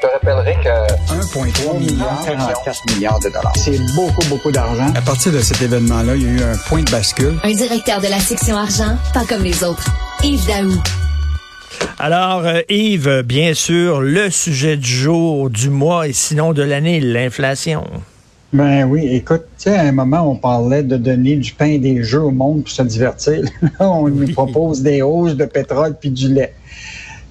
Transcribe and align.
Je 0.00 0.06
te 0.06 0.12
rappellerai 0.12 0.54
que 0.62 1.12
1,3 1.12 1.78
milliard, 1.80 2.22
44 2.24 2.94
milliards 2.94 3.18
de 3.18 3.30
dollars. 3.30 3.52
C'est 3.56 3.80
beaucoup, 3.96 4.28
beaucoup 4.28 4.52
d'argent. 4.52 4.86
À 4.94 5.00
partir 5.00 5.32
de 5.32 5.40
cet 5.40 5.60
événement-là, 5.60 6.14
il 6.14 6.22
y 6.22 6.26
a 6.26 6.30
eu 6.30 6.42
un 6.42 6.56
point 6.68 6.82
de 6.82 6.90
bascule. 6.90 7.34
Un 7.42 7.52
directeur 7.52 8.00
de 8.00 8.06
la 8.06 8.20
section 8.20 8.56
argent, 8.56 8.96
pas 9.12 9.24
comme 9.24 9.42
les 9.42 9.64
autres. 9.64 9.88
Yves 10.22 10.46
Daou. 10.46 10.70
Alors, 11.98 12.46
euh, 12.46 12.60
Yves, 12.68 13.22
bien 13.22 13.54
sûr, 13.54 14.00
le 14.00 14.30
sujet 14.30 14.76
du 14.76 14.88
jour, 14.88 15.50
du 15.50 15.68
mois 15.68 16.06
et 16.06 16.12
sinon 16.12 16.52
de 16.52 16.62
l'année, 16.62 17.00
l'inflation. 17.00 17.84
Ben 18.52 18.84
oui, 18.84 19.04
écoute, 19.10 19.46
tu 19.58 19.64
sais, 19.64 19.76
à 19.76 19.82
un 19.82 19.92
moment, 19.92 20.30
on 20.30 20.36
parlait 20.36 20.84
de 20.84 20.96
donner 20.96 21.34
du 21.36 21.52
pain 21.52 21.66
et 21.66 21.78
des 21.78 22.04
jeux 22.04 22.22
au 22.22 22.30
monde 22.30 22.62
pour 22.62 22.70
se 22.70 22.82
divertir. 22.82 23.42
on 23.80 24.08
nous 24.08 24.32
propose 24.32 24.80
des 24.80 25.02
hausses 25.02 25.34
de 25.34 25.44
pétrole 25.44 25.96
puis 26.00 26.10
du 26.10 26.32
lait. 26.32 26.54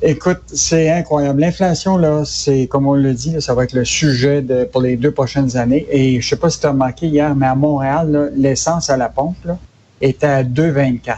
Écoute, 0.02 0.42
c'est 0.54 0.92
incroyable. 0.92 1.42
L'inflation, 1.42 1.98
là, 1.98 2.22
c'est, 2.24 2.68
comme 2.68 2.86
on 2.86 2.94
le 2.94 3.14
dit, 3.14 3.42
ça 3.42 3.56
va 3.56 3.64
être 3.64 3.74
le 3.74 3.84
sujet 3.84 4.44
de, 4.44 4.64
pour 4.64 4.82
les 4.82 4.96
deux 4.96 5.12
prochaines 5.12 5.58
années. 5.58 5.88
Et 5.90 6.22
je 6.22 6.28
sais 6.28 6.36
pas 6.36 6.52
si 6.52 6.60
tu 6.60 6.68
as 6.68 6.70
remarqué 6.70 7.08
hier, 7.08 7.36
mais 7.36 7.48
à 7.48 7.56
Montréal, 7.56 8.32
l'essence 8.36 8.92
à 8.92 8.98
la 8.98 9.10
pompe 9.10 9.38
là, 9.44 9.58
est 10.02 10.24
à 10.24 10.44
2,24. 10.44 11.18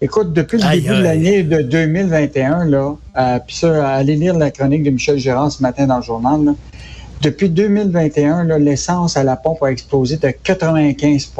Écoute, 0.00 0.32
depuis 0.32 0.58
le 0.58 0.68
début 0.68 0.88
de 0.88 1.02
l'année 1.02 1.42
de 1.44 1.62
2021, 1.62 2.64
là, 2.64 2.96
euh, 3.16 3.38
puis 3.46 3.54
ça, 3.54 3.94
allez 3.94 4.16
lire 4.16 4.36
la 4.36 4.50
chronique 4.50 4.82
de 4.82 4.90
Michel 4.90 5.18
Gérard 5.18 5.52
ce 5.52 5.62
matin 5.62 5.86
dans 5.86 5.98
le 5.98 6.02
journal, 6.02 6.44
là, 6.44 6.54
depuis 7.20 7.48
2021, 7.48 8.58
l'essence 8.58 9.16
à 9.16 9.22
la 9.22 9.36
pompe 9.36 9.62
a 9.62 9.70
explosé 9.70 10.16
de 10.16 10.30
95 10.30 11.30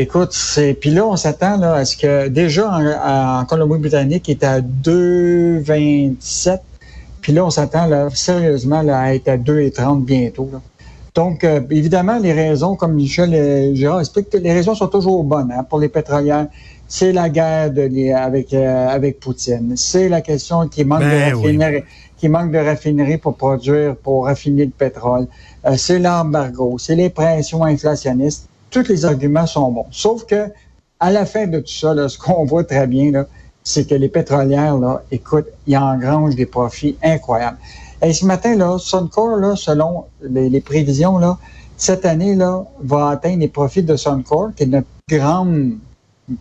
Écoute, 0.00 0.30
c'est 0.30 0.74
puis 0.74 0.90
là 0.90 1.04
on 1.04 1.16
s'attend 1.16 1.60
à 1.60 1.84
ce 1.84 1.96
que 1.96 2.28
déjà 2.28 2.70
en, 2.70 3.44
Colombie-Britannique 3.46 4.28
il 4.28 4.30
est 4.30 4.44
à 4.44 4.60
2,27, 4.60 6.60
puis 7.20 7.32
là 7.32 7.44
on 7.44 7.50
s'attend 7.50 8.08
sérieusement 8.10 8.82
là, 8.82 9.00
à 9.00 9.14
être 9.14 9.26
à 9.26 9.36
2,30 9.36 10.04
bientôt. 10.04 10.48
Donc 11.16 11.42
euh, 11.42 11.60
évidemment 11.70 12.20
les 12.20 12.32
raisons, 12.32 12.76
comme 12.76 12.94
Michel 12.94 13.34
et 13.34 13.74
Gérard 13.74 13.98
expliquent, 13.98 14.32
les 14.34 14.52
raisons 14.52 14.76
sont 14.76 14.86
toujours 14.86 15.24
bonnes 15.24 15.50
hein, 15.50 15.64
pour 15.64 15.80
les 15.80 15.88
pétrolières. 15.88 16.46
C'est 16.86 17.10
la 17.10 17.28
guerre 17.28 17.72
de, 17.72 18.14
avec 18.14 18.54
euh, 18.54 18.88
avec 18.88 19.18
Poutine. 19.18 19.76
C'est 19.76 20.08
la 20.08 20.20
question 20.20 20.68
qui 20.68 20.84
manque 20.84 21.00
de 21.00 21.06
ben 21.06 21.34
raffinerie 21.34 21.82
qui 22.18 22.28
manque 22.28 22.52
de 22.52 22.58
raffinerie 22.58 23.18
pour 23.18 23.36
produire, 23.36 23.96
pour 23.96 24.26
raffiner 24.26 24.64
le 24.64 24.70
pétrole. 24.70 25.26
Euh, 25.66 25.74
c'est 25.76 25.98
l'embargo, 25.98 26.76
c'est 26.78 26.94
les 26.94 27.10
pressions 27.10 27.64
inflationnistes. 27.64 28.48
Tous 28.70 28.86
les 28.88 29.04
arguments 29.04 29.46
sont 29.46 29.70
bons. 29.70 29.86
Sauf 29.90 30.24
que, 30.24 30.48
à 31.00 31.10
la 31.10 31.26
fin 31.26 31.46
de 31.46 31.60
tout 31.60 31.72
ça, 31.72 31.94
là, 31.94 32.08
ce 32.08 32.18
qu'on 32.18 32.44
voit 32.44 32.64
très 32.64 32.86
bien, 32.86 33.10
là, 33.10 33.26
c'est 33.64 33.88
que 33.88 33.94
les 33.94 34.08
pétrolières, 34.08 34.78
là, 34.78 35.02
écoute, 35.10 35.46
ils 35.66 35.76
engrangent 35.76 36.36
des 36.36 36.46
profits 36.46 36.96
incroyables. 37.02 37.58
Et 38.02 38.12
ce 38.12 38.24
matin, 38.24 38.56
là, 38.56 38.78
Suncor, 38.78 39.36
là, 39.36 39.56
selon 39.56 40.04
les, 40.22 40.60
prévisions, 40.60 41.18
là, 41.18 41.38
cette 41.76 42.04
année, 42.04 42.34
là, 42.34 42.64
va 42.82 43.10
atteindre 43.10 43.40
les 43.40 43.48
profits 43.48 43.82
de 43.82 43.96
Suncor, 43.96 44.50
qui 44.56 44.64
est 44.64 44.66
notre 44.66 44.86
grande 45.08 45.74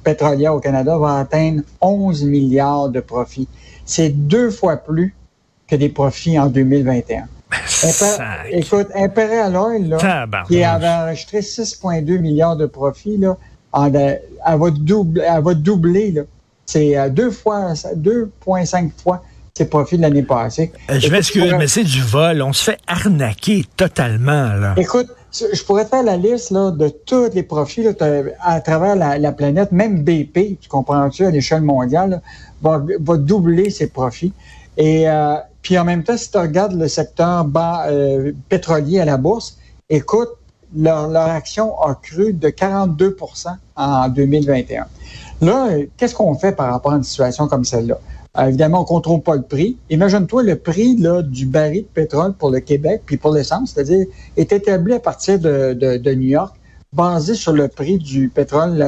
pétrolière 0.04 0.54
au 0.54 0.60
Canada, 0.60 0.98
va 0.98 1.20
atteindre 1.20 1.62
11 1.82 2.24
milliards 2.26 2.90
de 2.90 3.00
profits. 3.00 3.48
C'est 3.86 4.10
deux 4.10 4.52
fois 4.52 4.78
plus 4.78 5.16
que 5.68 5.76
des 5.76 5.90
profits 5.90 6.40
en 6.40 6.48
2021. 6.48 7.28
Écoute, 8.52 8.88
Imperial 8.96 9.56
Oil, 9.56 9.90
là, 9.90 10.28
qui 10.48 10.64
avait 10.64 10.88
enregistré 10.88 11.40
6,2 11.40 12.20
milliards 12.20 12.58
de 12.58 12.66
profits, 12.66 13.18
là, 13.18 13.38
en, 13.72 13.94
elle, 13.94 14.22
va 14.46 14.72
doubler, 14.72 15.24
elle 15.28 15.44
va 15.44 15.54
doubler, 15.54 16.12
là. 16.12 16.22
C'est 16.66 16.98
euh, 16.98 17.10
deux 17.10 17.32
fois, 17.32 17.74
2,5 17.74 18.92
fois 19.02 19.24
ses 19.58 19.66
profits 19.66 19.98
de 19.98 20.02
l'année 20.04 20.24
passée. 20.24 20.72
Euh, 20.90 21.00
je 21.00 21.10
m'excuse, 21.10 21.54
mais 21.58 21.68
c'est 21.68 21.84
du 21.84 22.02
vol. 22.02 22.42
On 22.42 22.54
se 22.54 22.64
fait 22.64 22.78
arnaquer 22.88 23.66
totalement, 23.76 24.54
là. 24.54 24.76
Écoute, 24.78 25.08
je 25.32 25.64
pourrais 25.64 25.86
faire 25.86 26.04
la 26.04 26.18
liste 26.18 26.52
là, 26.52 26.72
de 26.72 26.90
tous 26.90 27.30
les 27.34 27.44
profits 27.44 27.84
là, 27.84 27.92
à 28.42 28.62
travers 28.62 28.96
la, 28.96 29.32
planète. 29.32 29.72
Même 29.72 30.04
BP, 30.04 30.60
tu 30.60 30.70
comprends-tu, 30.70 31.26
à 31.26 31.32
l'échelle 31.32 31.62
mondiale, 31.62 32.22
va, 32.62 32.84
va, 33.00 33.18
doubler 33.18 33.70
ses 33.70 33.88
profits. 33.88 34.34
Et 34.78 35.10
euh, 35.10 35.36
puis 35.68 35.78
en 35.78 35.84
même 35.84 36.02
temps, 36.02 36.16
si 36.16 36.32
tu 36.32 36.38
regardes 36.38 36.80
le 36.80 36.88
secteur 36.88 37.44
bas, 37.44 37.88
euh, 37.90 38.32
pétrolier 38.48 39.02
à 39.02 39.06
la 39.06 39.18
bourse, 39.18 39.58
écoute, 39.90 40.30
leur, 40.74 41.10
leur 41.10 41.28
action 41.28 41.78
a 41.82 41.94
cru 41.94 42.32
de 42.32 42.48
42% 42.48 43.48
en 43.76 44.08
2021. 44.08 44.86
Là, 45.42 45.68
qu'est-ce 45.98 46.16
qu'on 46.16 46.36
fait 46.36 46.54
par 46.54 46.72
rapport 46.72 46.94
à 46.94 46.96
une 46.96 47.04
situation 47.04 47.50
comme 47.50 47.66
celle-là? 47.66 48.00
Euh, 48.38 48.46
évidemment, 48.46 48.78
on 48.78 48.84
ne 48.84 48.88
contrôle 48.88 49.22
pas 49.22 49.36
le 49.36 49.42
prix. 49.42 49.76
Imagine-toi 49.90 50.44
le 50.44 50.56
prix 50.56 50.96
là, 50.96 51.22
du 51.22 51.46
baril 51.46 51.82
de 51.82 51.88
pétrole 51.88 52.32
pour 52.32 52.50
le 52.50 52.62
Québec, 52.62 53.02
puis 53.06 53.18
pour 53.18 53.34
l'essence, 53.34 53.74
c'est-à-dire 53.74 54.06
est 54.38 54.54
établi 54.54 54.94
à 54.94 55.02
partir 55.02 55.38
de, 55.38 55.74
de, 55.74 56.14
New 56.14 56.30
York, 56.30 56.56
basé 56.94 57.36
sur 57.36 57.52
le 57.52 57.68
prix 57.68 57.98
du 57.98 58.30
pétrole, 58.30 58.86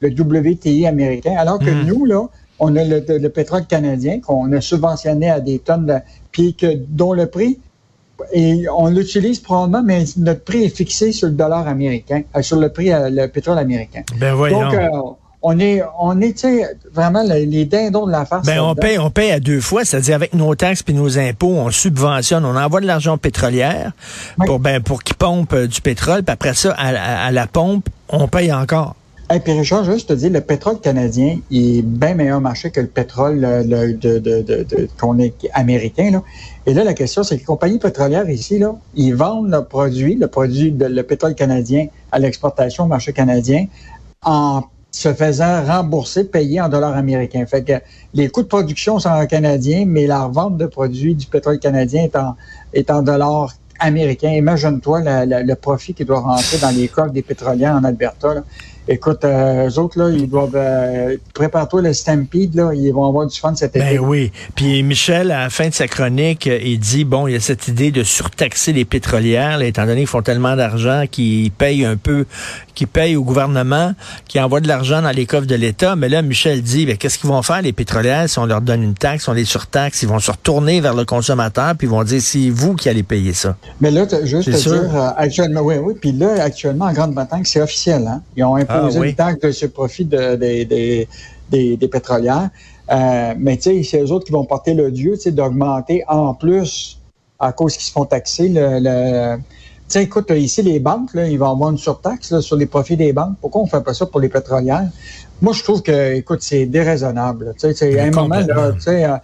le 0.00 0.08
WTI 0.08 0.88
américain, 0.88 1.36
alors 1.38 1.60
que 1.60 1.70
hmm. 1.70 1.86
nous, 1.86 2.04
là, 2.06 2.26
on 2.58 2.76
a 2.76 2.84
le, 2.84 3.28
pétrole 3.28 3.66
canadien 3.66 4.20
qu'on 4.20 4.52
a 4.52 4.60
subventionné 4.60 5.30
à 5.30 5.40
des 5.40 5.58
tonnes, 5.58 5.86
de, 5.86 5.94
puis 6.32 6.54
que, 6.54 6.66
dont 6.88 7.12
le 7.12 7.26
prix, 7.26 7.58
et 8.32 8.64
on 8.68 8.88
l'utilise 8.88 9.38
probablement, 9.38 9.82
mais 9.82 10.04
notre 10.16 10.42
prix 10.42 10.64
est 10.64 10.76
fixé 10.76 11.12
sur 11.12 11.28
le 11.28 11.34
dollar 11.34 11.68
américain, 11.68 12.22
euh, 12.36 12.42
sur 12.42 12.58
le 12.58 12.70
prix, 12.70 12.92
euh, 12.92 13.10
le 13.10 13.28
pétrole 13.28 13.58
américain. 13.58 14.02
Ben 14.16 14.34
voyons. 14.34 14.62
Donc, 14.62 14.74
euh, 14.74 14.88
on 15.40 15.60
est, 15.60 15.82
on 16.00 16.20
est, 16.20 16.44
vraiment 16.92 17.22
les, 17.22 17.64
dindons 17.64 18.06
de 18.06 18.10
la 18.10 18.24
farce. 18.24 18.44
Ben, 18.44 18.60
on 18.60 18.74
paye, 18.74 18.98
on 18.98 19.10
paye 19.10 19.30
à 19.30 19.38
deux 19.38 19.60
fois, 19.60 19.84
c'est-à-dire 19.84 20.16
avec 20.16 20.34
nos 20.34 20.52
taxes 20.56 20.82
puis 20.82 20.94
nos 20.94 21.16
impôts, 21.16 21.54
on 21.54 21.70
subventionne, 21.70 22.44
on 22.44 22.56
envoie 22.56 22.80
de 22.80 22.86
l'argent 22.86 23.18
pétrolière 23.18 23.92
pour, 24.46 24.58
ben, 24.58 24.82
pour 24.82 25.04
qu'ils 25.04 25.14
pompent 25.14 25.54
du 25.54 25.80
pétrole, 25.80 26.24
puis 26.24 26.32
après 26.32 26.54
ça, 26.54 26.72
à 26.72 27.30
la 27.30 27.46
pompe, 27.46 27.88
on 28.08 28.26
paye 28.26 28.52
encore. 28.52 28.96
Et 29.34 29.40
puis 29.40 29.52
Richard, 29.52 29.84
je 29.84 30.06
te 30.06 30.14
dire, 30.14 30.30
le 30.30 30.40
pétrole 30.40 30.80
canadien 30.80 31.38
est 31.50 31.82
bien 31.82 32.14
meilleur 32.14 32.40
marché 32.40 32.70
que 32.70 32.80
le 32.80 32.86
pétrole 32.86 33.40
le, 33.40 33.92
de, 33.92 34.18
de, 34.18 34.40
de, 34.40 34.88
qu'on 34.98 35.18
est 35.18 35.34
américain. 35.52 36.10
Là. 36.10 36.22
Et 36.64 36.72
là, 36.72 36.82
la 36.82 36.94
question, 36.94 37.22
c'est 37.22 37.34
que 37.34 37.40
les 37.40 37.44
compagnies 37.44 37.78
pétrolières 37.78 38.28
ici, 38.30 38.58
là, 38.58 38.74
ils 38.94 39.14
vendent 39.14 39.50
le 39.50 39.62
produit, 39.64 40.14
le 40.14 40.28
produit 40.28 40.74
le 40.78 41.02
pétrole 41.02 41.34
canadien 41.34 41.88
à 42.10 42.18
l'exportation 42.18 42.84
au 42.84 42.86
marché 42.86 43.12
canadien 43.12 43.66
en 44.22 44.62
se 44.90 45.12
faisant 45.12 45.62
rembourser, 45.62 46.24
payer 46.24 46.62
en 46.62 46.70
dollars 46.70 46.96
américains. 46.96 47.44
Fait 47.44 47.62
que 47.62 47.74
les 48.14 48.30
coûts 48.30 48.42
de 48.42 48.48
production 48.48 48.98
sont 48.98 49.10
en 49.10 49.26
canadien, 49.26 49.84
mais 49.86 50.06
la 50.06 50.24
revente 50.24 50.56
de 50.56 50.64
produits 50.64 51.14
du 51.14 51.26
pétrole 51.26 51.58
canadien 51.58 52.04
est 52.04 52.16
en, 52.16 52.34
est 52.72 52.90
en 52.90 53.02
dollars 53.02 53.52
américains. 53.78 54.30
Imagine-toi 54.30 55.02
le 55.26 55.54
profit 55.54 55.92
qui 55.92 56.06
doit 56.06 56.20
rentrer 56.20 56.56
dans 56.56 56.74
les 56.74 56.88
coffres 56.88 57.12
des 57.12 57.22
pétroliers 57.22 57.68
en 57.68 57.84
Alberta. 57.84 58.34
Là. 58.34 58.44
Écoute, 58.90 59.24
euh, 59.24 59.68
eux 59.68 59.78
autres, 59.78 59.98
là, 59.98 60.10
ils 60.10 60.28
doivent... 60.28 60.56
Euh, 60.56 61.16
Prépare-toi 61.34 61.82
le 61.82 61.92
Stampede, 61.92 62.54
là, 62.54 62.72
ils 62.74 62.90
vont 62.90 63.06
avoir 63.06 63.26
du 63.26 63.38
fun 63.38 63.54
cet 63.54 63.74
ben 63.74 63.86
été. 63.86 63.98
Ben 63.98 64.04
oui. 64.04 64.32
Puis 64.54 64.82
Michel, 64.82 65.30
à 65.30 65.40
la 65.40 65.50
fin 65.50 65.68
de 65.68 65.74
sa 65.74 65.86
chronique, 65.86 66.46
il 66.46 66.78
dit, 66.78 67.04
bon, 67.04 67.26
il 67.26 67.34
y 67.34 67.36
a 67.36 67.40
cette 67.40 67.68
idée 67.68 67.90
de 67.90 68.02
surtaxer 68.02 68.72
les 68.72 68.86
pétrolières, 68.86 69.60
étant 69.60 69.84
donné 69.84 70.00
qu'ils 70.00 70.06
font 70.06 70.22
tellement 70.22 70.56
d'argent 70.56 71.04
qu'ils 71.10 71.52
payent 71.52 71.84
un 71.84 71.96
peu, 71.96 72.24
qu'ils 72.78 72.86
payent 72.86 73.16
au 73.16 73.24
gouvernement, 73.24 73.92
qui 74.28 74.38
envoient 74.38 74.60
de 74.60 74.68
l'argent 74.68 75.02
dans 75.02 75.10
les 75.10 75.26
coffres 75.26 75.46
de 75.46 75.54
l'État. 75.56 75.96
Mais 75.96 76.08
là, 76.08 76.22
Michel 76.22 76.62
dit, 76.62 76.86
ben, 76.86 76.96
qu'est-ce 76.96 77.18
qu'ils 77.18 77.28
vont 77.28 77.42
faire, 77.42 77.60
les 77.60 77.72
pétrolières, 77.72 78.28
si 78.28 78.38
on 78.38 78.46
leur 78.46 78.60
donne 78.60 78.84
une 78.84 78.94
taxe, 78.94 79.26
on 79.26 79.32
les 79.32 79.44
surtaxe, 79.44 80.02
ils 80.02 80.08
vont 80.08 80.20
se 80.20 80.30
retourner 80.30 80.80
vers 80.80 80.94
le 80.94 81.04
consommateur, 81.04 81.74
puis 81.76 81.88
ils 81.88 81.90
vont 81.90 82.04
dire, 82.04 82.22
c'est 82.22 82.50
vous 82.50 82.76
qui 82.76 82.88
allez 82.88 83.02
payer 83.02 83.32
ça. 83.32 83.56
Mais 83.80 83.90
là, 83.90 84.06
juste 84.24 84.52
te 84.52 84.56
dire, 84.56 84.96
euh, 84.96 85.10
actuellement, 85.16 85.62
oui, 85.62 85.74
oui, 85.82 85.94
puis 86.00 86.12
là, 86.12 86.40
actuellement, 86.40 86.84
en 86.84 86.92
Grande-Bretagne, 86.92 87.42
c'est 87.44 87.60
officiel, 87.60 88.06
hein? 88.06 88.22
Ils 88.36 88.44
ont 88.44 88.54
imposé 88.54 89.00
ah, 89.02 89.06
une 89.06 89.14
taxe 89.14 89.40
de 89.40 89.50
ce 89.50 89.66
profit 89.66 90.04
de, 90.04 90.36
des 90.36 91.88
pétrolières. 91.90 92.50
Euh, 92.90 93.34
mais 93.36 93.56
tu 93.56 93.62
sais, 93.62 93.82
c'est 93.82 94.00
eux 94.00 94.12
autres 94.12 94.26
qui 94.26 94.32
vont 94.32 94.44
porter 94.44 94.74
le 94.74 94.92
dieu, 94.92 95.14
tu 95.14 95.22
sais, 95.22 95.32
d'augmenter 95.32 96.04
en 96.06 96.32
plus, 96.32 96.98
à 97.40 97.50
cause 97.52 97.76
qu'ils 97.76 97.86
se 97.86 97.92
font 97.92 98.04
taxer, 98.04 98.48
le... 98.48 98.78
le 98.80 99.38
sais, 99.88 100.02
écoute, 100.04 100.30
ici, 100.30 100.62
les 100.62 100.78
banques, 100.78 101.14
là, 101.14 101.26
ils 101.28 101.38
vont 101.38 101.50
avoir 101.50 101.70
une 101.70 101.78
surtaxe 101.78 102.40
sur 102.40 102.56
les 102.56 102.66
profits 102.66 102.96
des 102.96 103.12
banques. 103.12 103.36
Pourquoi 103.40 103.62
on 103.62 103.64
ne 103.64 103.70
fait 103.70 103.82
pas 103.82 103.94
ça 103.94 104.06
pour 104.06 104.20
les 104.20 104.28
pétrolières? 104.28 104.88
Moi, 105.40 105.52
je 105.52 105.62
trouve 105.62 105.82
que, 105.82 106.14
écoute, 106.14 106.42
c'est 106.42 106.66
déraisonnable. 106.66 107.54
Tu 107.58 107.72
sais, 107.74 107.98
à 107.98 108.04
un 108.04 108.10
moment, 108.10 108.40
là, 108.40 108.72
tu 108.72 108.80
sais, 108.80 109.04
euh, 109.04 109.16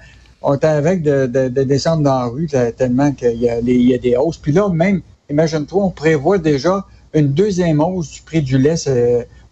on 0.43 0.55
est 0.55 0.65
avec 0.65 1.03
de, 1.03 1.27
de, 1.27 1.63
descendre 1.63 2.03
dans 2.03 2.19
la 2.19 2.27
rue 2.27 2.49
tellement 2.77 3.13
qu'il 3.13 3.43
y, 3.43 3.47
y, 3.47 3.95
a 3.95 3.99
des 3.99 4.17
hausses. 4.17 4.39
Puis 4.39 4.53
là, 4.53 4.69
même, 4.69 5.01
imagine-toi, 5.31 5.85
on 5.85 5.91
prévoit 5.91 6.39
déjà 6.39 6.85
une 7.15 7.33
deuxième 7.33 7.81
hausse 7.81 8.11
du 8.11 8.23
prix 8.23 8.43
du 8.43 8.59
lait 8.59 8.77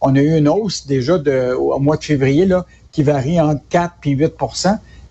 on 0.03 0.17
a 0.17 0.20
eu 0.20 0.37
une 0.37 0.49
hausse 0.49 0.87
déjà 0.87 1.17
de, 1.17 1.55
au 1.55 1.79
mois 1.79 1.97
de 1.97 2.05
février 2.05 2.44
là, 2.44 2.67
qui 2.91 3.03
varie 3.03 3.41
entre 3.41 3.62
4 3.70 3.94
et 4.05 4.11
8 4.11 4.35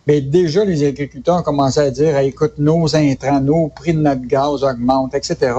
mais 0.07 0.21
déjà, 0.21 0.65
les 0.65 0.85
agriculteurs 0.85 1.37
ont 1.37 1.43
commencé 1.43 1.79
à 1.79 1.91
dire 1.91 2.17
écoute, 2.19 2.53
nos 2.57 2.95
intrants, 2.95 3.39
nos 3.39 3.67
prix 3.67 3.93
de 3.93 3.99
notre 3.99 4.25
gaz 4.25 4.63
augmentent, 4.63 5.13
etc. 5.13 5.53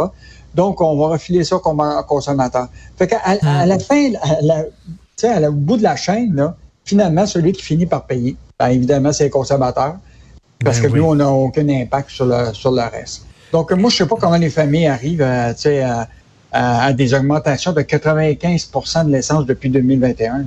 Donc, 0.55 0.81
on 0.81 0.97
va 0.97 1.09
refiler 1.09 1.45
ça 1.45 1.59
comme 1.63 1.83
consommateur. 2.09 2.69
Fait 2.97 3.07
qu'à 3.07 3.19
à 3.19 3.67
la 3.67 3.79
fin, 3.79 4.13
à 4.23 4.43
la, 4.43 5.49
au 5.49 5.53
bout 5.53 5.77
de 5.77 5.83
la 5.83 5.97
chaîne, 5.97 6.35
là, 6.35 6.57
finalement, 6.85 7.27
celui 7.27 7.53
qui 7.53 7.63
finit 7.63 7.87
par 7.87 8.05
payer, 8.07 8.37
bien 8.59 8.69
évidemment, 8.69 9.13
c'est 9.13 9.25
les 9.25 9.31
consommateurs. 9.31 9.97
Parce 10.65 10.81
Ben 10.81 10.89
que 10.89 10.93
oui. 10.93 11.01
nous, 11.01 11.07
on 11.07 11.15
n'a 11.15 11.31
aucun 11.31 11.69
impact 11.69 12.11
sur 12.11 12.27
le, 12.27 12.53
sur 12.53 12.71
le 12.71 12.83
reste. 12.83 13.25
Donc, 13.53 13.73
moi, 13.73 13.91
je 13.91 13.97
sais 13.97 14.07
pas 14.07 14.17
comment 14.19 14.37
les 14.37 14.51
familles 14.51 14.87
arrivent 14.87 15.23
à, 15.23 15.55
tu 15.55 15.63
sais, 15.63 15.85
à, 16.53 16.93
des 16.93 17.15
augmentations 17.15 17.73
de 17.73 17.81
95 17.83 18.71
de 19.07 19.11
l'essence 19.13 19.47
depuis 19.47 19.71
2021. 19.71 20.45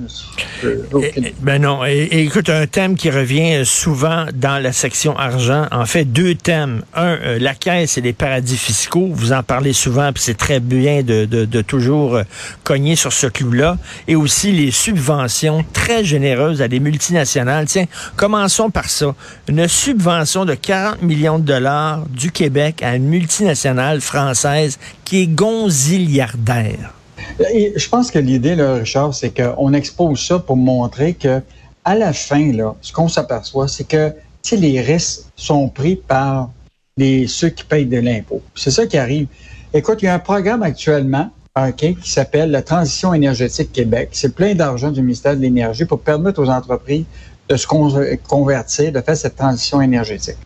Je- 0.62 0.68
j'ai 0.68 0.76
aucune- 0.94 1.30
Ben 1.40 1.60
non. 1.60 1.84
Et, 1.84 2.04
et 2.10 2.22
écoute, 2.22 2.48
un 2.48 2.66
thème 2.66 2.96
qui 2.96 3.10
revient 3.10 3.64
souvent 3.64 4.26
dans 4.34 4.62
la 4.62 4.72
section 4.72 5.16
argent. 5.18 5.66
En 5.72 5.84
fait, 5.86 6.04
deux 6.04 6.34
thèmes. 6.34 6.82
Un, 6.94 7.16
euh, 7.22 7.38
la 7.40 7.54
caisse 7.54 7.98
et 7.98 8.00
les 8.00 8.12
paradis 8.12 8.56
fiscaux. 8.56 9.08
Vous 9.12 9.32
en 9.32 9.42
parlez 9.42 9.72
souvent, 9.72 10.12
puis 10.12 10.22
c'est 10.22 10.36
très 10.36 10.60
bien 10.60 11.02
de, 11.02 11.24
de, 11.24 11.44
de 11.44 11.60
toujours 11.62 12.16
euh, 12.16 12.22
cogner 12.64 12.94
sur 12.96 13.12
ce 13.12 13.26
clou-là. 13.26 13.76
Et 14.06 14.14
aussi 14.16 14.52
les 14.52 14.70
subventions 14.70 15.64
très 15.72 16.04
généreuses 16.04 16.62
à 16.62 16.68
des 16.68 16.80
multinationales. 16.80 17.66
Tiens, 17.66 17.86
commençons 18.16 18.70
par 18.70 18.88
ça. 18.88 19.14
Une 19.48 19.66
subvention 19.68 20.44
de 20.44 20.54
40 20.54 21.02
millions 21.02 21.38
de 21.38 21.44
dollars 21.44 22.04
du 22.08 22.30
Québec 22.30 22.82
à 22.82 22.94
une 22.96 23.08
multinationale 23.08 24.00
française 24.00 24.78
qui 25.06 25.22
est 25.22 25.26
gonziliardaire. 25.28 26.92
Je 27.38 27.88
pense 27.88 28.10
que 28.10 28.18
l'idée, 28.18 28.54
Richard, 28.54 29.14
c'est 29.14 29.30
qu'on 29.30 29.72
expose 29.72 30.20
ça 30.20 30.38
pour 30.38 30.56
montrer 30.56 31.14
que 31.14 31.40
à 31.84 31.94
la 31.94 32.12
fin, 32.12 32.52
là, 32.52 32.74
ce 32.82 32.92
qu'on 32.92 33.08
s'aperçoit, 33.08 33.68
c'est 33.68 33.84
que 33.84 34.12
les 34.52 34.80
risques 34.80 35.22
sont 35.36 35.68
pris 35.68 35.96
par 35.96 36.50
les, 36.96 37.26
ceux 37.26 37.48
qui 37.48 37.64
payent 37.64 37.86
de 37.86 37.98
l'impôt. 37.98 38.42
C'est 38.54 38.70
ça 38.70 38.86
qui 38.86 38.98
arrive. 38.98 39.28
Écoute, 39.72 40.02
il 40.02 40.06
y 40.06 40.08
a 40.08 40.14
un 40.14 40.18
programme 40.18 40.62
actuellement 40.62 41.30
qui 41.76 42.10
s'appelle 42.10 42.50
la 42.50 42.62
Transition 42.62 43.14
énergétique 43.14 43.72
Québec. 43.72 44.10
C'est 44.12 44.34
plein 44.34 44.54
d'argent 44.54 44.90
du 44.90 45.00
ministère 45.00 45.36
de 45.36 45.40
l'Énergie 45.40 45.84
pour 45.84 46.00
permettre 46.00 46.42
aux 46.42 46.50
entreprises 46.50 47.04
de 47.48 47.56
se 47.56 47.66
con- 47.66 47.94
convertir, 48.28 48.92
de 48.92 49.00
faire 49.00 49.16
cette 49.16 49.36
transition 49.36 49.80
énergétique. 49.80 50.36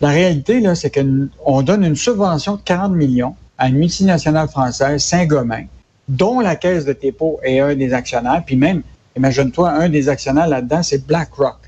La 0.00 0.08
réalité, 0.08 0.60
là, 0.60 0.74
c'est 0.74 0.90
qu'on 0.90 1.62
donne 1.62 1.84
une 1.84 1.96
subvention 1.96 2.56
de 2.56 2.62
40 2.64 2.92
millions 2.92 3.34
à 3.58 3.68
une 3.68 3.76
multinationale 3.76 4.48
française, 4.48 5.02
Saint-Gobain, 5.02 5.64
dont 6.08 6.40
la 6.40 6.56
Caisse 6.56 6.84
de 6.84 6.92
dépôt 6.92 7.38
est 7.42 7.58
un 7.60 7.74
des 7.74 7.92
actionnaires. 7.92 8.42
Puis 8.46 8.56
même, 8.56 8.82
imagine-toi, 9.16 9.70
un 9.70 9.88
des 9.88 10.08
actionnaires 10.08 10.48
là-dedans, 10.48 10.82
c'est 10.82 11.06
BlackRock. 11.06 11.58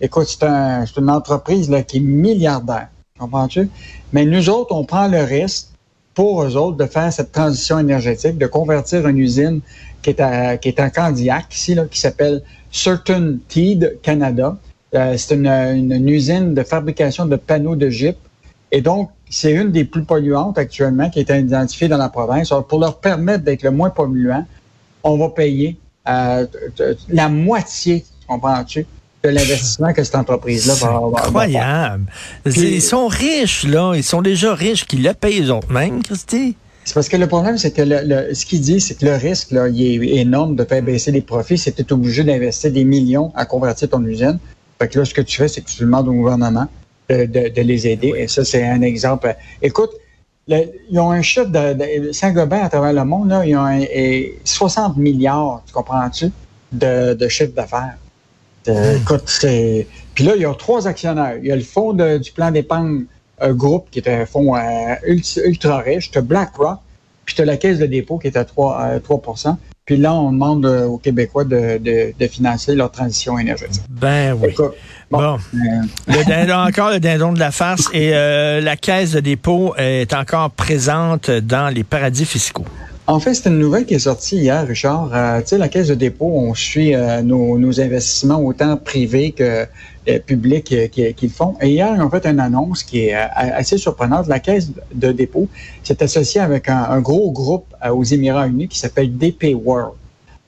Écoute, 0.00 0.26
c'est 0.28 0.44
un, 0.44 0.84
une 0.84 1.10
entreprise 1.10 1.68
là, 1.68 1.82
qui 1.82 1.96
est 1.96 2.00
milliardaire. 2.00 2.88
Comprends-tu? 3.18 3.68
Mais 4.12 4.24
nous 4.24 4.48
autres, 4.48 4.72
on 4.74 4.84
prend 4.84 5.08
le 5.08 5.22
risque 5.22 5.68
pour 6.14 6.42
eux 6.42 6.56
autres 6.56 6.76
de 6.76 6.86
faire 6.86 7.12
cette 7.12 7.32
transition 7.32 7.78
énergétique, 7.78 8.38
de 8.38 8.46
convertir 8.46 9.08
une 9.08 9.18
usine 9.18 9.60
qui 10.02 10.10
est 10.10 10.20
à, 10.20 10.56
qui 10.56 10.68
est 10.68 10.78
à 10.78 10.90
Candiac, 10.90 11.52
ici, 11.54 11.74
là, 11.74 11.86
qui 11.90 11.98
s'appelle 11.98 12.42
Certain 12.70 13.36
Teed 13.48 13.98
Canada. 14.02 14.56
Euh, 14.94 15.16
c'est 15.16 15.34
une, 15.34 15.46
une, 15.46 15.92
une 15.92 16.08
usine 16.08 16.54
de 16.54 16.62
fabrication 16.62 17.26
de 17.26 17.36
panneaux 17.36 17.76
de 17.76 17.88
Jeep. 17.88 18.16
Et 18.70 18.80
donc, 18.80 19.10
c'est 19.30 19.52
une 19.52 19.70
des 19.70 19.84
plus 19.84 20.04
polluantes 20.04 20.58
actuellement 20.58 21.10
qui 21.10 21.20
est 21.20 21.30
identifiée 21.30 21.88
dans 21.88 21.96
la 21.98 22.08
province. 22.08 22.50
Alors, 22.52 22.66
pour 22.66 22.80
leur 22.80 22.98
permettre 22.98 23.44
d'être 23.44 23.62
le 23.62 23.70
moins 23.70 23.90
polluant, 23.90 24.46
on 25.02 25.16
va 25.18 25.28
payer 25.30 25.76
euh, 26.08 26.46
la 27.08 27.28
moitié, 27.28 28.04
comprends-tu, 28.26 28.86
de 29.24 29.28
l'investissement 29.30 29.92
que 29.92 30.02
cette 30.04 30.14
entreprise-là 30.14 30.74
va, 30.74 30.78
faire. 30.88 31.26
Incroyable. 31.26 32.04
Puis- 32.44 32.74
Ils 32.76 32.82
sont 32.82 33.08
riches, 33.08 33.64
là. 33.66 33.94
Ils 33.94 34.04
sont 34.04 34.22
déjà 34.22 34.54
riches, 34.54 34.86
qu'ils 34.86 35.02
le 35.02 35.12
payent 35.12 35.42
eux 35.42 35.52
autres 35.52 35.70
mêmes, 35.72 36.02
Christy. 36.02 36.56
C'est 36.84 36.94
parce 36.94 37.08
que 37.08 37.16
le 37.18 37.26
problème, 37.26 37.58
c'est 37.58 37.72
que 37.72 37.82
le, 37.82 38.00
le- 38.04 38.34
ce 38.34 38.46
qu'il 38.46 38.60
dit, 38.62 38.80
c'est 38.80 38.94
que 38.94 39.04
le 39.04 39.14
risque, 39.16 39.50
là, 39.50 39.68
il 39.68 39.82
est 40.04 40.16
énorme 40.16 40.56
de 40.56 40.64
faire 40.64 40.82
baisser 40.82 41.10
les 41.10 41.20
profits. 41.20 41.58
C'est 41.58 41.72
que 41.72 41.82
tu 41.82 41.88
es 41.88 41.92
obligé 41.92 42.24
d'investir 42.24 42.72
des 42.72 42.84
millions 42.84 43.30
à 43.34 43.44
convertir 43.44 43.90
ton 43.90 44.02
usine. 44.04 44.38
Fait 44.80 44.88
que 44.88 44.98
là, 44.98 45.04
ce 45.04 45.12
que 45.12 45.20
tu 45.20 45.36
fais, 45.36 45.48
c'est 45.48 45.60
que 45.60 45.68
tu 45.68 45.80
demandes 45.80 46.08
au 46.08 46.12
gouvernement 46.12 46.66
de, 47.08 47.24
de- 47.24 47.48
de 47.48 47.62
les 47.62 47.86
aider. 47.86 48.12
Et 48.16 48.28
ça, 48.28 48.44
c'est 48.44 48.62
un 48.64 48.82
exemple. 48.82 49.34
Écoute, 49.62 49.90
le- 50.46 50.64
ils 50.90 50.98
ont 50.98 51.10
un 51.10 51.22
chiffre 51.22 51.46
de, 51.48 51.72
de- 51.74 52.12
Saint-Gobain 52.12 52.60
à 52.64 52.68
travers 52.68 52.92
le 52.92 53.04
monde, 53.04 53.28
là, 53.30 53.44
ils 53.44 53.56
ont 53.56 53.60
un- 53.64 53.80
et 53.80 54.38
60 54.44 54.96
milliards, 54.96 55.62
tu 55.66 55.72
comprends-tu, 55.72 56.30
de, 56.72 57.14
de 57.14 57.28
chiffre 57.28 57.52
d'affaires. 57.52 57.96
Euh, 58.68 58.96
Écoute, 58.98 59.22
c'est. 59.26 59.86
Puis 60.14 60.24
là, 60.24 60.32
il 60.36 60.42
y 60.42 60.44
a 60.44 60.52
trois 60.54 60.86
actionnaires. 60.86 61.36
Il 61.40 61.46
y 61.46 61.52
a 61.52 61.56
le 61.56 61.62
fonds 61.62 61.92
de- 61.92 62.18
du 62.18 62.32
plan 62.32 62.50
d'épargne 62.50 63.04
euh, 63.40 63.54
groupe, 63.54 63.86
qui 63.90 64.00
est 64.00 64.08
un 64.08 64.26
fonds 64.26 64.56
euh, 64.56 64.94
ultra, 65.06 65.40
ultra 65.44 65.78
riche. 65.78 66.10
Tu 66.10 66.18
as 66.18 66.22
BlackRock, 66.22 66.78
puis 67.24 67.34
tu 67.34 67.42
as 67.42 67.44
la 67.44 67.56
caisse 67.56 67.78
de 67.78 67.86
dépôt 67.86 68.18
qui 68.18 68.26
est 68.26 68.36
à 68.36 68.44
3, 68.44 68.82
euh, 68.82 68.98
3 68.98 69.22
Puis 69.88 69.96
là, 69.96 70.12
on 70.12 70.32
demande 70.32 70.66
aux 70.66 70.98
Québécois 70.98 71.44
de, 71.44 71.78
de, 71.78 72.12
de 72.20 72.26
financer 72.26 72.74
leur 72.74 72.90
transition 72.90 73.38
énergétique. 73.38 73.80
Ben 73.88 74.36
oui. 74.38 74.50
Écoute, 74.50 74.74
Bon. 75.10 75.18
bon, 75.18 75.38
euh, 75.54 75.58
Le 76.08 76.24
dindon, 76.26 76.56
encore 76.68 76.90
le 76.90 77.00
dindon 77.00 77.32
de 77.32 77.38
la 77.38 77.50
farce. 77.50 77.88
Et 77.94 78.10
euh, 78.12 78.60
la 78.60 78.76
caisse 78.76 79.12
de 79.12 79.20
dépôt 79.20 79.74
est 79.78 80.12
encore 80.12 80.50
présente 80.50 81.30
dans 81.30 81.72
les 81.74 81.84
paradis 81.84 82.26
fiscaux. 82.26 82.66
En 83.06 83.18
fait, 83.18 83.32
c'est 83.32 83.48
une 83.48 83.58
nouvelle 83.58 83.86
qui 83.86 83.94
est 83.94 83.98
sortie 84.00 84.36
hier, 84.36 84.66
Richard. 84.68 85.08
Euh, 85.14 85.40
tu 85.40 85.46
sais, 85.46 85.56
la 85.58 85.68
Caisse 85.68 85.88
de 85.88 85.94
dépôt, 85.94 86.30
on 86.34 86.52
suit 86.54 86.92
nos, 87.24 87.58
nos 87.58 87.80
investissements 87.80 88.44
autant 88.44 88.76
privés 88.76 89.32
que 89.32 89.64
publics 90.16 90.72
euh, 90.72 90.88
qui, 90.88 91.12
qui 91.14 91.26
le 91.26 91.32
font. 91.32 91.56
Et 91.60 91.70
hier, 91.70 91.92
ils 91.94 92.00
ont 92.00 92.10
fait 92.10 92.26
une 92.26 92.40
annonce 92.40 92.82
qui 92.82 93.06
est 93.06 93.14
euh, 93.14 93.26
assez 93.34 93.78
surprenante. 93.78 94.26
La 94.26 94.40
Caisse 94.40 94.70
de 94.94 95.12
dépôt 95.12 95.48
s'est 95.82 96.02
associée 96.02 96.40
avec 96.40 96.68
un, 96.68 96.84
un 96.84 97.00
gros 97.00 97.30
groupe 97.30 97.66
euh, 97.84 97.90
aux 97.90 98.04
Émirats 98.04 98.46
unis 98.46 98.68
qui 98.68 98.78
s'appelle 98.78 99.16
DP 99.16 99.54
World. 99.54 99.94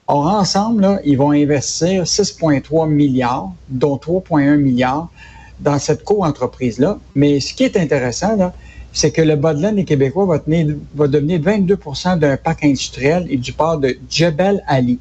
Or, 0.07 0.27
ensemble, 0.27 0.83
là, 0.83 1.01
ils 1.05 1.17
vont 1.17 1.31
investir 1.31 2.03
6,3 2.03 2.89
milliards, 2.89 3.53
dont 3.69 3.97
3,1 3.97 4.57
milliards 4.57 5.09
dans 5.61 5.79
cette 5.79 6.03
co-entreprise-là. 6.03 6.99
Mais 7.15 7.39
ce 7.39 7.55
qui 7.55 7.63
est 7.63 7.77
intéressant, 7.77 8.35
là, 8.35 8.53
c'est 8.93 9.13
que 9.13 9.23
le 9.23 9.37
bas 9.37 9.55
de 9.55 9.63
laine 9.63 9.77
des 9.77 9.85
Québécois 9.85 10.27
va, 10.27 10.39
tenir, 10.41 10.75
va 10.97 11.07
devenir 11.07 11.41
22% 11.41 12.19
d'un 12.19 12.37
parc 12.37 12.65
industriel 12.65 13.27
et 13.31 13.37
du 13.37 13.53
port 13.53 13.79
de 13.79 13.97
Djebel 14.09 14.65
Ali. 14.67 14.99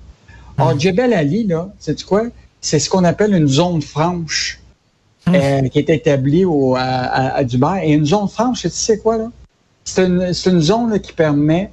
Or, 0.60 0.78
Djebel 0.78 1.14
Ali, 1.14 1.48
là, 1.48 1.70
c'est 1.80 2.04
quoi? 2.04 2.24
C'est 2.62 2.80
ce 2.80 2.90
qu'on 2.90 3.04
appelle 3.04 3.34
une 3.34 3.48
zone 3.48 3.82
franche 3.82 4.60
euh, 5.28 5.62
qui 5.70 5.80
est 5.80 5.90
établie 5.90 6.46
au, 6.46 6.76
à, 6.76 6.82
à- 6.82 7.36
à 7.38 7.44
Dubaï. 7.44 7.90
Et 7.90 7.94
une 7.94 8.06
zone 8.06 8.28
franche, 8.28 8.62
tu 8.64 8.70
sais 8.70 8.98
quoi, 8.98 9.18
là? 9.18 9.32
C'est 9.84 10.06
une, 10.06 10.34
c'est 10.34 10.50
une 10.50 10.62
zone 10.62 10.92
là, 10.92 11.00
qui 11.00 11.14
permet 11.14 11.72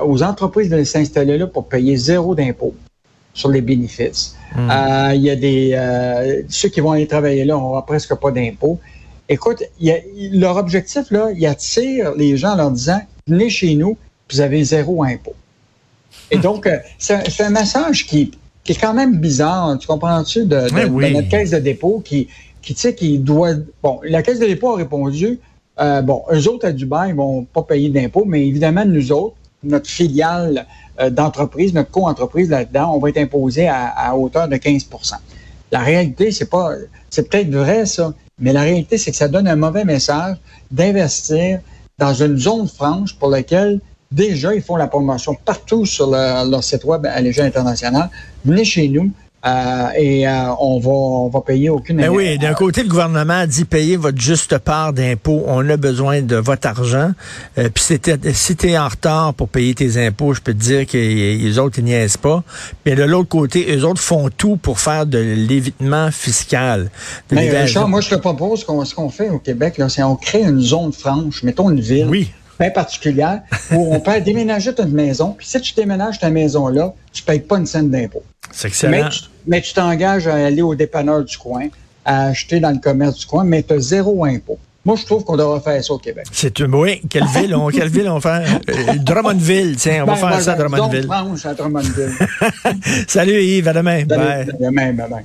aux 0.00 0.22
entreprises 0.22 0.70
de 0.70 0.82
s'installer 0.84 1.36
là 1.38 1.46
pour 1.46 1.68
payer 1.68 1.96
zéro 1.96 2.34
d'impôt 2.34 2.74
sur 3.34 3.48
les 3.50 3.60
bénéfices. 3.60 4.36
Euh, 4.56 5.12
Il 5.14 5.22
y 5.22 5.30
a 5.30 5.36
des 5.36 5.72
euh, 5.74 6.42
ceux 6.48 6.68
qui 6.68 6.80
vont 6.80 6.92
aller 6.92 7.06
travailler 7.06 7.44
là 7.44 7.54
n'auront 7.54 7.80
presque 7.82 8.14
pas 8.14 8.30
d'impôt. 8.30 8.78
Écoute, 9.28 9.62
il 9.80 9.86
y 9.88 9.92
a- 9.92 10.00
leur 10.32 10.56
objectif 10.56 11.10
là, 11.10 11.28
ils 11.34 11.46
attirent 11.46 12.12
les 12.16 12.36
gens 12.36 12.52
en 12.52 12.56
leur 12.56 12.70
disant 12.70 13.00
venez 13.26 13.50
chez 13.50 13.74
nous, 13.74 13.96
vous 14.30 14.40
avez 14.40 14.62
zéro 14.64 15.02
impôt. 15.04 15.34
Et 16.30 16.36
donc 16.46 16.66
euh, 16.66 16.78
c'est 16.98 17.28
c'est 17.30 17.44
un 17.44 17.50
message 17.50 18.06
qui, 18.06 18.32
qui 18.64 18.72
est 18.72 18.80
quand 18.80 18.94
même 18.94 19.18
bizarre. 19.18 19.76
Tu 19.78 19.86
comprends-tu 19.86 20.44
de, 20.44 20.46
de- 20.46 20.74
Oui, 20.74 20.82
oui. 20.90 21.08
de 21.10 21.14
notre 21.16 21.28
caisse 21.28 21.50
de 21.50 21.58
dépôt 21.58 22.00
qui 22.04 22.28
qui 22.62 22.74
tu 22.74 22.80
sais 22.80 22.94
qui 22.94 23.18
doit 23.18 23.54
bon 23.82 24.00
la 24.04 24.22
caisse 24.22 24.38
de 24.38 24.46
dépôt 24.46 24.74
a 24.74 24.76
répondu 24.76 25.40
euh, 25.80 26.00
bon 26.02 26.22
eux 26.32 26.48
autres 26.48 26.66
à 26.66 26.72
Dubaï 26.72 27.10
ils 27.10 27.16
vont 27.16 27.44
pas 27.44 27.62
payer 27.62 27.88
d'impôt, 27.88 28.24
mais 28.24 28.46
évidemment 28.46 28.84
nous 28.84 29.10
autres 29.12 29.34
notre 29.64 29.88
filiale 29.88 30.66
euh, 31.00 31.10
d'entreprise, 31.10 31.72
notre 31.74 31.90
co-entreprise 31.90 32.50
là-dedans, 32.50 32.92
on 32.94 32.98
va 32.98 33.08
être 33.10 33.18
imposé 33.18 33.66
à, 33.68 33.86
à 33.96 34.14
hauteur 34.16 34.48
de 34.48 34.56
15% 34.56 35.14
La 35.70 35.78
réalité, 35.80 36.30
c'est 36.32 36.50
pas, 36.50 36.72
c'est 37.10 37.28
peut-être 37.28 37.50
vrai 37.50 37.86
ça, 37.86 38.12
mais 38.40 38.52
la 38.52 38.62
réalité, 38.62 38.98
c'est 38.98 39.10
que 39.12 39.16
ça 39.16 39.28
donne 39.28 39.46
un 39.48 39.56
mauvais 39.56 39.84
message 39.84 40.36
d'investir 40.70 41.60
dans 41.98 42.12
une 42.14 42.36
zone 42.36 42.66
franche 42.68 43.16
pour 43.18 43.28
laquelle 43.30 43.80
déjà 44.12 44.54
ils 44.54 44.62
font 44.62 44.76
la 44.76 44.86
promotion 44.86 45.34
partout 45.44 45.86
sur 45.86 46.10
leur, 46.10 46.44
leur 46.44 46.62
site 46.62 46.84
web 46.84 47.06
à 47.06 47.20
l'échelle 47.20 47.46
internationale. 47.46 48.10
Venez 48.44 48.64
chez 48.64 48.88
nous. 48.88 49.10
euh, 49.44 49.88
et 49.98 50.28
euh, 50.28 50.54
on 50.60 50.78
va 50.78 50.90
on 50.90 51.28
va 51.28 51.40
payer 51.40 51.68
aucune 51.68 51.96
Ben 51.96 52.10
oui, 52.10 52.38
d'un 52.38 52.54
côté, 52.54 52.84
le 52.84 52.88
gouvernement 52.88 53.44
dit 53.44 53.64
payez 53.64 53.96
votre 53.96 54.20
juste 54.20 54.56
part 54.58 54.92
d'impôts. 54.92 55.42
On 55.46 55.68
a 55.68 55.76
besoin 55.76 56.22
de 56.22 56.36
votre 56.36 56.68
argent. 56.68 57.10
Euh, 57.58 57.68
Puis 57.74 57.82
si 57.82 57.98
t'es 57.98 58.16
si 58.34 58.54
t'es 58.54 58.78
en 58.78 58.86
retard 58.86 59.34
pour 59.34 59.48
payer 59.48 59.74
tes 59.74 60.06
impôts, 60.06 60.32
je 60.34 60.40
peux 60.40 60.54
te 60.54 60.60
dire 60.60 60.86
que 60.86 60.96
les 60.96 61.58
autres, 61.58 61.80
ils 61.80 61.84
niaisent 61.84 62.16
pas. 62.16 62.44
Mais 62.86 62.94
de 62.94 63.02
l'autre 63.02 63.30
côté, 63.30 63.66
eux 63.76 63.84
autres 63.84 64.00
font 64.00 64.28
tout 64.30 64.56
pour 64.56 64.78
faire 64.78 65.06
de 65.06 65.18
l'évitement 65.18 66.12
fiscal. 66.12 66.90
De 67.28 67.34
Mais. 67.34 67.50
Richard, 67.62 67.88
moi 67.88 68.00
je 68.00 68.10
te 68.10 68.14
propose 68.14 68.62
qu'on 68.62 68.84
ce 68.84 68.94
qu'on 68.94 69.08
fait 69.10 69.30
au 69.30 69.40
Québec, 69.40 69.76
là, 69.76 69.88
c'est 69.88 70.04
on 70.04 70.14
crée 70.14 70.42
une 70.42 70.60
zone 70.60 70.92
franche, 70.92 71.42
mettons 71.42 71.68
une 71.68 71.80
ville. 71.80 72.06
Oui. 72.08 72.30
Bien 72.60 72.70
particulière 72.70 73.40
où 73.72 73.94
on 73.94 74.00
peut 74.00 74.20
déménager 74.20 74.74
ta 74.74 74.84
maison. 74.86 75.34
Puis 75.36 75.46
si 75.46 75.60
tu 75.60 75.74
déménages 75.74 76.18
ta 76.18 76.30
maison 76.30 76.68
là, 76.68 76.92
tu 77.12 77.22
payes 77.22 77.40
pas 77.40 77.58
une 77.58 77.66
scène 77.66 77.90
d'impôt. 77.90 78.22
C'est 78.50 78.68
Mais 78.88 78.98
excellent. 78.98 79.08
tu 79.08 79.20
mais 79.46 79.60
tu 79.60 79.72
t'engages 79.74 80.26
à 80.28 80.34
aller 80.34 80.62
au 80.62 80.74
dépanneur 80.74 81.24
du 81.24 81.36
coin, 81.36 81.66
à 82.04 82.26
acheter 82.26 82.60
dans 82.60 82.70
le 82.70 82.78
commerce 82.78 83.18
du 83.18 83.26
coin, 83.26 83.44
mais 83.44 83.62
tu 83.62 83.74
as 83.74 83.78
zéro 83.80 84.24
impôt. 84.24 84.58
Moi, 84.84 84.96
je 84.96 85.04
trouve 85.04 85.22
qu'on 85.24 85.36
devrait 85.36 85.60
faire 85.60 85.82
ça 85.84 85.92
au 85.92 85.98
Québec. 85.98 86.26
C'est 86.32 86.58
une, 86.58 86.74
oui, 86.74 87.00
quelle 87.08 87.26
ville 87.26 87.54
on, 87.54 87.68
quelle 87.68 87.88
ville 87.88 88.08
on 88.08 88.20
fait? 88.20 88.42
Euh, 88.68 88.94
Drummondville, 88.98 89.76
tiens, 89.76 90.02
on 90.02 90.06
va 90.06 90.12
Ben, 90.14 90.18
faire 90.18 90.30
ben, 90.30 90.40
ça 90.40 90.52
à 90.52 90.56
Drummondville. 90.56 91.06
à. 91.08 92.72
Salut 93.06 93.40
Yves, 93.42 93.68
à 93.68 93.72
demain. 93.72 94.04
Bye. 94.04 94.18
Salut, 94.46 94.52
demain, 94.60 94.92
bye 94.92 95.08
bye. 95.08 95.24